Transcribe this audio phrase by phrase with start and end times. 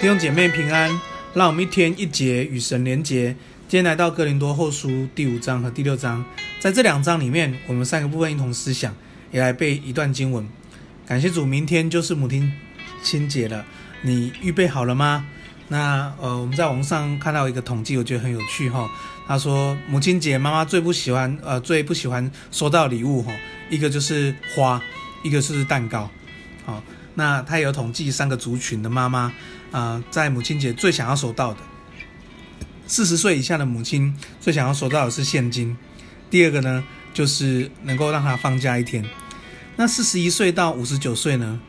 [0.00, 0.98] 弟兄姐妹平安，
[1.34, 3.36] 让我们一天一节与神连结。
[3.68, 6.24] 今天来到哥林多后书第五章和第六章，
[6.58, 8.96] 在这两章里面，我们三个部分一同思想，
[9.30, 10.48] 也来背一段经文。
[11.04, 12.26] 感谢主，明天就是母
[13.02, 13.62] 亲节了，
[14.00, 15.26] 你预备好了吗？
[15.68, 18.90] 那呃，我们在网上看到一个统计，我觉得很有趣哈。
[19.26, 23.34] 他说，母亲节妈妈最不喜欢呃最不喜欢收到礼物哈，
[23.68, 24.82] 一个就是花，
[25.22, 26.10] 一个是蛋糕。
[26.64, 26.82] 好，
[27.14, 29.32] 那他有统计三个族群的妈妈。
[29.70, 31.60] 啊、在母亲节最想要收到的，
[32.88, 35.76] 四十岁以下的母亲最想要收到的是现金。
[36.28, 36.82] 第二个呢，
[37.14, 39.04] 就是能够让她放假一天。
[39.76, 41.60] 那四十一岁到五十九岁呢，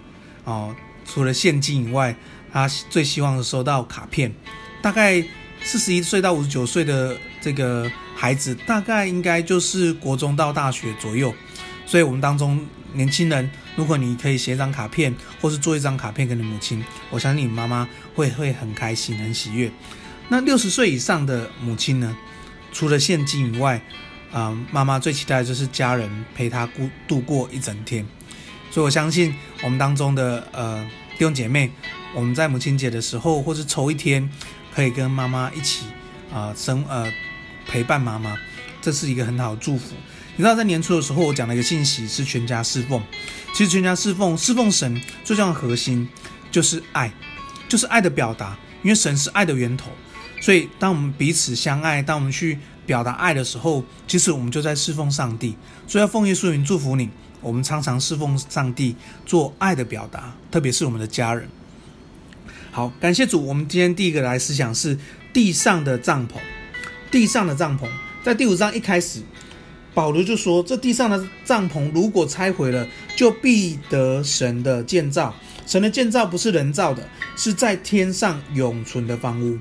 [0.45, 2.16] 哦，除了现金以外，
[2.52, 4.34] 她最希望收到卡片。
[4.81, 5.23] 大概
[5.62, 11.31] 四十一岁到五十九岁的这个孩子，大概应该就是国中到大学左右。
[11.86, 12.66] 所以我们当中。
[12.94, 19.72] 年轻人，如果你可以写一张卡片，或是做一张卡片给你母亲，我相信你妈妈会会很开心、很喜悦。
[20.30, 22.16] 那六十岁以上的母亲呢？
[22.73, 23.75] 除了现金以外，
[24.31, 28.06] 啊、呃，妈妈最期待的就是家人陪她过度过一整天。
[28.69, 30.81] 所以我相信我们当中的呃
[31.17, 31.69] 弟兄姐妹，
[32.16, 34.30] 我们在母亲节的时候，或是抽一天，
[34.73, 35.86] 可以跟妈妈一起
[36.34, 37.12] 啊、生呃
[37.67, 38.38] 陪伴妈妈，
[38.81, 39.95] 这是一个很好的祝福。
[40.36, 43.02] 你知道在年初的时候，我讲了一个信息是全家侍奉。
[43.54, 46.08] 其实全家侍奉、侍奉神最重要的核心
[46.50, 47.12] 就是爱，
[47.68, 48.58] 就是爱的表达。
[48.82, 49.92] 因为神是爱的源头，
[50.42, 55.56] 所以当我们彼此相爱，当我们去表达爱的时候，其实我们就在侍奉上帝。
[55.86, 57.09] 所以要奉耶稣名祝福你，
[57.42, 61.48] 我们常常侍奉上帝，做爱的表达，特别是我们的家人。
[62.72, 63.46] 好，感谢主。
[63.46, 64.98] 我们今天第一个来思想是
[65.32, 66.38] 地上的帐篷。
[67.12, 67.88] 地上的帐篷，
[68.24, 69.22] 在第五章一开始。
[69.94, 75.35] 保罗就说：“这地上的帐篷如果拆毁了，就必得神的建造。
[75.68, 79.59] 神的建造不是人造的，是在天上永存的房屋。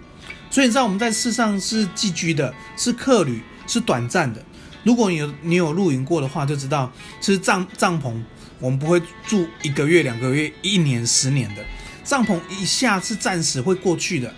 [0.48, 4.40] 所以你知道我们在世上是寄居的，是客旅，是短暂的。
[4.84, 8.14] 如果你有你有露营过的话，就知道其实帐帐篷
[8.60, 11.64] 我们不会住一个月、两个月、一年、十年的
[12.04, 14.32] 帐篷，一下是暂时会过去的。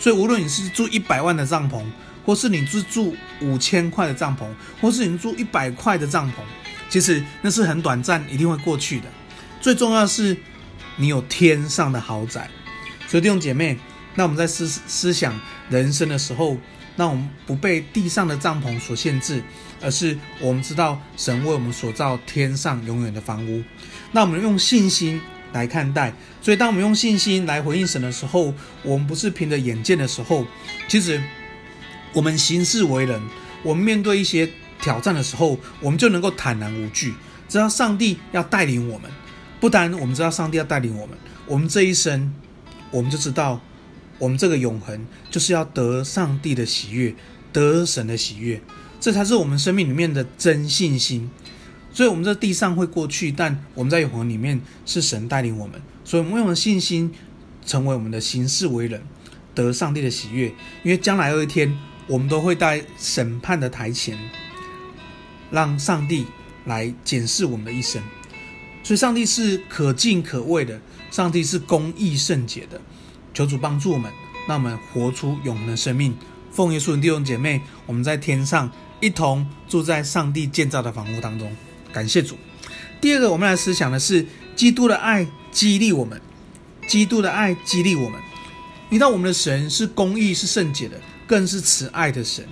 [0.00, 1.80] 所以无论你是住一百万的帐篷。”
[2.28, 4.44] 或是你是住五千块的帐篷，
[4.82, 6.34] 或是你住一百块的帐篷，
[6.90, 9.06] 其实那是很短暂，一定会过去的。
[9.62, 10.36] 最重要的是
[10.96, 12.50] 你有天上的豪宅。
[13.06, 13.78] 所以弟兄姐妹，
[14.14, 15.40] 那我们在思思想
[15.70, 16.58] 人生的时候，
[16.96, 19.42] 那我们不被地上的帐篷所限制，
[19.80, 23.64] 而是我们知道神为我们所造天上永远的房屋。
[24.12, 25.18] 那我们用信心
[25.54, 26.12] 来看待。
[26.42, 28.52] 所以当我们用信心来回应神的时候，
[28.82, 30.44] 我们不是凭着眼见的时候，
[30.88, 31.18] 其实。
[32.12, 33.20] 我们行事为人，
[33.62, 37.14] 我们面对一些挑战的时候，我们就能够坦然无惧，
[37.48, 39.10] 知道上帝要带领我们。
[39.60, 42.32] 不单我们知道上帝要带领我们，我们这一生，
[42.92, 43.60] 我们就知道，
[44.18, 47.14] 我们这个永恒就是要得上帝的喜悦，
[47.52, 48.62] 得神的喜悦，
[49.00, 51.28] 这才是我们生命里面的真信心。
[51.92, 57.12] 所以，我们这地上会过去，但我们在永恒里面是神带领我们，所以我们用信心
[57.66, 59.02] 成为我们的行事为人，
[59.54, 60.46] 得上帝的喜悦，
[60.84, 61.76] 因为将来有一天。
[62.08, 64.18] 我们都会在审判的台前，
[65.50, 66.26] 让上帝
[66.64, 68.02] 来检视我们的一生。
[68.82, 70.80] 所以，上帝是可敬可畏的，
[71.10, 72.80] 上帝是公义圣洁的。
[73.34, 74.10] 求主帮助我们，
[74.48, 76.16] 让我们活出永恒的生命。
[76.50, 78.70] 奉耶稣的弟兄姐妹，我们在天上
[79.00, 81.54] 一同住在上帝建造的房屋当中。
[81.92, 82.36] 感谢主。
[83.00, 84.26] 第二个，我们来思想的是
[84.56, 86.20] 基督的爱激励我们。
[86.88, 88.18] 基督的爱激励我们。
[88.88, 90.98] 你知道，我们的神是公义、是圣洁的。
[91.28, 92.44] 更是慈爱的神，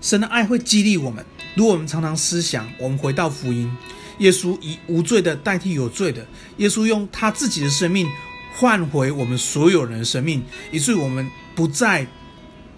[0.00, 1.24] 神的爱会激励我们。
[1.56, 3.74] 如果我们常常思想，我们回到福音，
[4.18, 6.24] 耶稣以无罪的代替有罪的，
[6.58, 8.06] 耶稣用他自己的生命
[8.54, 12.06] 换回我们所有人的生命，以至于我们不再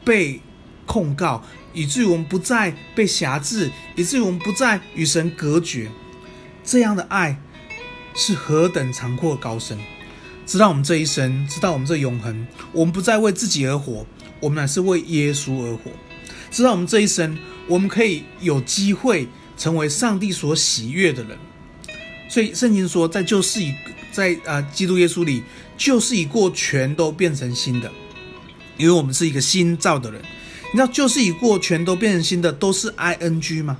[0.05, 0.41] 被
[0.87, 5.91] 控告，以至于我们不再被辖制，以至于我们不再与神隔绝。
[6.63, 7.39] 这样的爱
[8.15, 9.79] 是何等长阔高深！
[10.47, 14.07] 知道我们这一生，知道我们这永恒，我们不再为自己而活。
[14.41, 15.91] 我们乃是为耶稣而活，
[16.51, 17.39] 知道我们这一生，
[17.69, 21.39] 我们可以有机会成为上帝所喜悦的人。
[22.29, 23.75] 所以圣经说，在旧事已
[24.11, 25.43] 在啊基督耶稣里，
[25.77, 27.91] 旧事已过，全都变成新的。
[28.77, 30.21] 因为我们是一个新造的人，
[30.73, 33.77] 你知道旧事已过，全都变成新的，都是 ing 吗？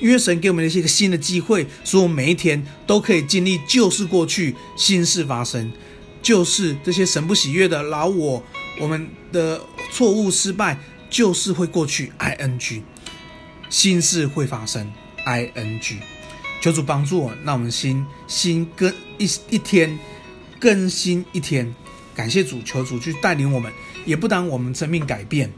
[0.00, 5.70] 因为神给我们的一个新的机会，所以我们每一天都可以经历旧事过去，新事发生。
[6.20, 8.42] 就是这些神不喜悦的老我。
[8.80, 9.60] 我们的
[9.92, 10.78] 错误失败
[11.10, 12.82] 就是会过去，ing，
[13.68, 14.90] 新事会发生
[15.26, 15.96] ，ing，
[16.60, 19.98] 求主帮助我，让我们心心更一一天
[20.60, 21.74] 更新一天，
[22.14, 23.72] 感谢主，求主去带领我们，
[24.04, 25.50] 也不当我们生命改变。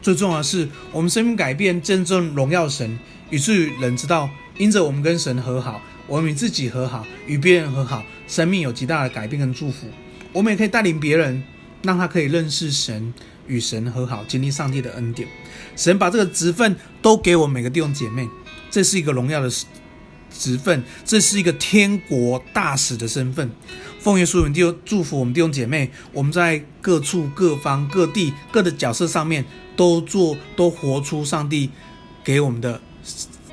[0.00, 2.98] 最重要的是，我们生命改变，真正荣耀神，
[3.30, 9.88] 以至于人知道，因着我们跟神和好，我们与自己和好，与别人和好，生命有极大的改变跟祝福。
[10.32, 11.42] 我们也可以带领别人，
[11.82, 13.12] 让他可以认识神，
[13.46, 15.28] 与神和好，经历上帝的恩典。
[15.76, 18.28] 神把这个职分都给我们每个弟兄姐妹，
[18.70, 19.48] 这是一个荣耀的
[20.30, 23.50] 职分，这是一个天国大使的身份。
[24.00, 29.44] 奉耶稣名，弟祝福我们弟兄姐妹，我们在各处各方各地各的角色上面，
[29.76, 31.70] 都做都活出上帝
[32.24, 32.80] 给我们的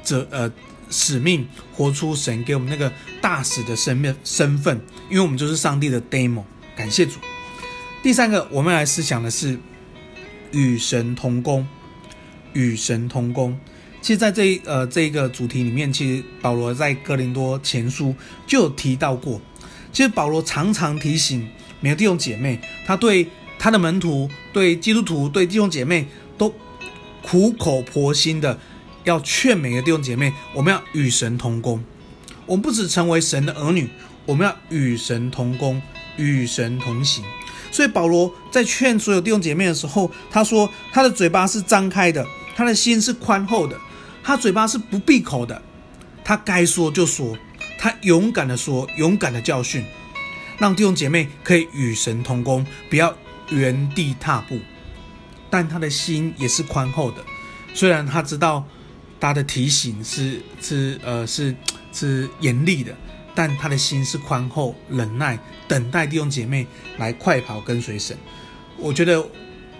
[0.04, 0.52] 责呃
[0.90, 2.92] 使命，活出神给我们那个
[3.22, 6.44] 大使的身份身份，因为我们就是上帝的 demo。
[6.76, 7.20] 感谢主。
[8.06, 9.58] 第三个，我们来思想的是
[10.52, 11.68] 与神同工，
[12.54, 13.58] 与神同工。
[14.00, 18.14] 其实，在这呃这一个主题里面，其实保罗在哥林多前书
[18.46, 19.42] 就有提到过。
[19.92, 21.50] 其实保罗常常提醒
[21.80, 26.06] 每个弟兄姐妹，他对他的门徒、对基督徒、对弟兄姐妹
[26.38, 26.54] 都
[27.24, 28.60] 苦口婆心的
[29.04, 31.84] 要劝每个弟兄姐妹，我们要与神同工。
[32.46, 33.90] 我们不只成为神的儿女，
[34.28, 35.82] 我们要与神同工，
[36.18, 37.26] 与神同行。
[37.76, 42.26] 所以保罗在劝所有弟兄姐妹的时候，他说他的嘴巴是张开的，
[42.56, 43.78] 他的心是宽厚的。
[44.24, 45.62] 他嘴巴是不闭口的，
[46.24, 47.38] 他该说就说，
[47.78, 49.84] 他勇敢的说，勇敢的教训，
[50.58, 53.14] 让弟兄姐妹可以与神同工，不要
[53.50, 54.58] 原地踏步。
[55.50, 57.18] 但他的心也是宽厚的，
[57.74, 58.66] 虽然他知道
[59.20, 61.54] 他的提醒是是呃是
[61.92, 62.96] 是严厉的，
[63.36, 65.38] 但他的心是宽厚、忍耐，
[65.68, 66.66] 等待弟兄姐妹
[66.98, 68.18] 来快跑跟随神。
[68.78, 69.24] 我觉得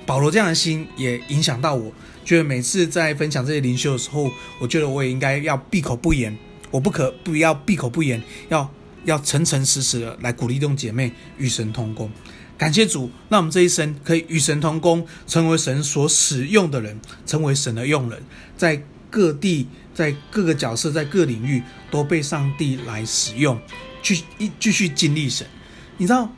[0.06, 1.92] 保罗这样的心也影响到我。
[2.24, 4.30] 觉得每次在分享这些灵修的时候，
[4.60, 6.36] 我觉得我也应该要闭口不言，
[6.72, 8.70] 我不可不要闭口不言，要
[9.06, 12.12] 要诚诚实实的来鼓励弟兄姐妹与神同工。
[12.58, 18.24] 感谢主，让我们这一生可以与神同工，成为神所使用的人，成为神的用人，
[18.58, 18.82] 在
[19.16, 23.58] 各地，在各个角色，在各领域都被上帝来使用，
[24.04, 25.48] 去一继续经历神。
[25.96, 26.30] 你知道，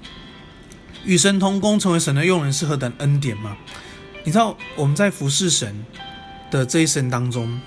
[1.03, 3.57] 与神同工，成为神的用人是何等恩典吗？
[4.23, 5.83] 你知道我们在服侍神
[6.51, 7.59] 的这一生当中，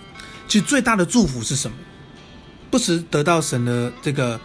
[0.46, 1.76] 其实最大的祝福是什么？
[2.70, 4.40] 不时得到神的这个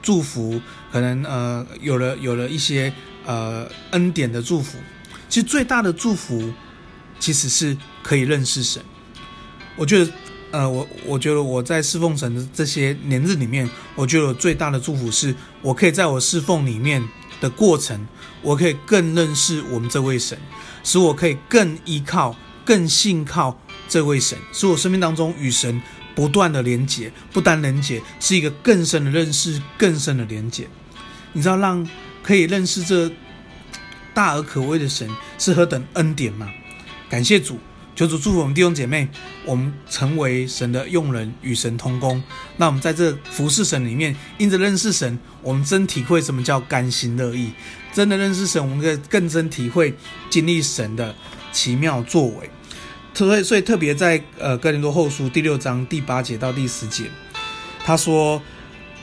[0.00, 0.60] 祝福，
[0.92, 2.92] 可能呃有了有了一些
[3.24, 4.78] 呃恩典的祝福。
[5.28, 6.52] 其实最大的祝福，
[7.18, 8.80] 其实是可以认识神。
[9.76, 10.10] 我觉得
[10.50, 17.06] 呃我我觉得我在侍奉神的这些年日里面，我觉得我最大的祝福是我可以在我侍奉里面
[17.40, 18.06] 的过程，
[18.42, 20.38] 我可以更认识我们这位神。
[20.82, 25.82] 使我可以更依靠、更信靠这位神，使我生命当中与神
[26.14, 30.68] 不断的连结，不单连结，是一个更深的认识、更深的连结。
[31.32, 31.84] 你知道，让
[32.22, 33.10] 可以认识这
[34.14, 36.48] 大而可畏的神是何等恩典吗？
[37.10, 37.58] 感谢主，
[37.96, 39.08] 求主祝福我们弟兄姐妹，
[39.46, 42.22] 我们成为神的用人，与神同工。
[42.58, 47.52] 那我们在这服侍神里面，因着认识神，我们真体会什么叫甘心乐意。
[47.94, 49.94] 真的认识神，我们可以更真体会
[50.28, 51.14] 经历神的
[51.52, 52.50] 奇妙作为。
[53.14, 57.04] 所以，所以特别在呃哥林多后书第六章第八节到第十节，
[57.82, 58.42] 他说：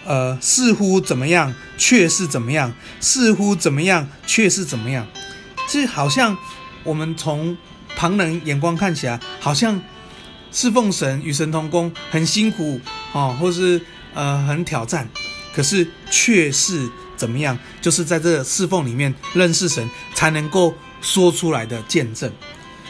[0.05, 5.07] 呃，似乎怎么样，却是怎么样；似乎怎么样，却是怎么样。
[5.67, 6.37] 这好像
[6.83, 7.57] 我们从
[7.95, 9.79] 旁人眼光看起来，好像
[10.51, 12.79] 侍奉神与神同工很辛苦
[13.11, 13.81] 哦，或是
[14.13, 15.07] 呃很挑战，
[15.53, 16.89] 可是却是。
[17.15, 17.57] 怎么样？
[17.79, 22.29] 就是在这侍奉里面认识神，才能够说出来的见证。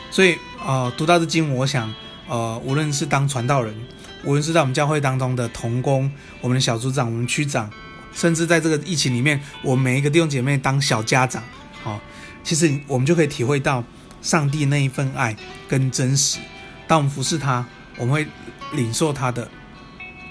[0.09, 1.93] 所以，呃，读到这经，我想，
[2.27, 3.75] 呃，无论是当传道人，
[4.23, 6.09] 无论是在我们教会当中的同工，
[6.41, 7.69] 我们的小组长、我们区长，
[8.15, 11.43] 甚至在这个疫情里面，我们每一个弟兄姐妹当小家长，
[11.83, 11.99] 哦，
[12.43, 13.83] 其实我们就可以体会到
[14.23, 15.37] 上帝那一份爱
[15.67, 16.39] 跟真实。
[16.87, 17.63] 当我们服侍他，
[17.97, 18.25] 我们会
[18.71, 19.47] 领受他的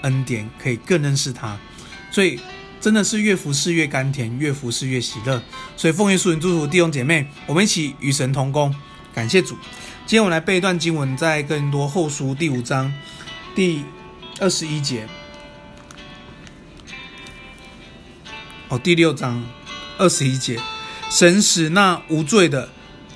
[0.01, 1.57] 恩典，可以更认识他。
[2.11, 2.37] 所以。
[2.83, 5.41] 真的是越服侍越甘甜，越服侍越喜乐。
[5.77, 8.75] 所以奉耶稣名祝福弟兄姐妹，我们一起与神同工。
[9.13, 9.55] 感谢主。
[10.05, 12.93] 今天我们来背一段经文，在哥林多后书第五章
[13.55, 13.85] 第
[14.41, 15.07] 二十一节。
[18.67, 19.41] 哦，第六章
[19.97, 20.59] 二十一节，
[21.09, 22.67] 神使那无罪的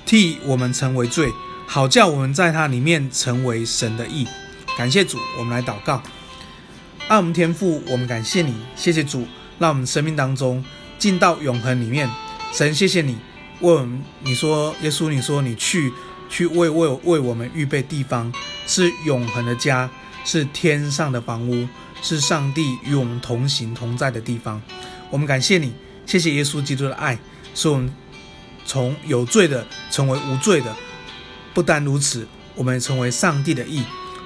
[0.08, 1.30] 替我们成为罪，
[1.66, 4.26] 好叫我们在他里面成为神的义。
[4.74, 6.02] 感谢主，我们来祷告。
[7.08, 9.26] 爱我们天父，我们感谢你，谢谢主。
[9.58, 10.64] 让我们生命当中
[10.98, 12.08] 进到永恒里面，
[12.54, 13.18] 神谢谢你
[13.60, 15.92] 为我们，你说耶稣，你说你去
[16.30, 18.32] 去为为为我们预备地方，
[18.66, 19.90] 是永恒的家，
[20.24, 21.68] 是天上的房屋，
[22.00, 24.62] 是上帝与我们同行同在的地方。
[25.10, 25.74] 我们感谢你，
[26.06, 27.18] 谢谢耶稣基督的爱，
[27.54, 27.92] 是我们
[28.68, 30.76] 从有罪的成为无罪的。
[31.54, 33.82] 不单如此，我们成为上帝的义。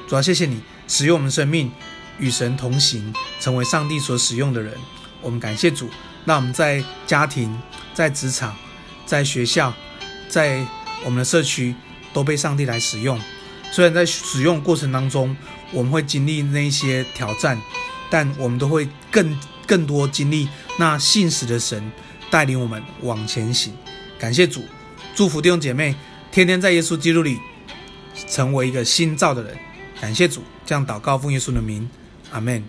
[0.09, 1.71] 主要谢谢你使用我们生命
[2.19, 4.75] 与神同行，成为上帝所使用的人。
[5.23, 5.89] 我们感谢主，
[6.25, 7.57] 那我们在家庭、
[7.95, 8.55] 在职场、
[9.07, 9.73] 在学校、
[10.29, 10.67] 在
[11.05, 11.75] 我们的社区
[12.13, 13.19] 都被上帝来使用。
[13.71, 15.35] 虽然在使用过程当中，
[15.71, 17.59] 我们会经历那些挑战，
[18.11, 21.91] 但我们都会更更多经历那信实的神
[22.31, 23.73] 带领我们往前行。
[24.23, 24.65] 感谢主，
[25.17, 25.97] 祝福弟兄姐妹，
[26.31, 27.41] 天天在耶稣基督里
[28.29, 29.59] 成为一个新造的人。
[30.01, 31.91] 感谢主，这样祷告奉耶稣的名，
[32.31, 32.63] 阿门。